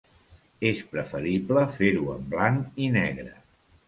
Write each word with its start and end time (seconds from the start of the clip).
És 0.69 0.79
preferible 0.93 1.65
fer-ho 1.75 2.07
en 2.13 2.23
blanc 2.31 2.81
i 2.87 2.89
negre. 2.97 3.31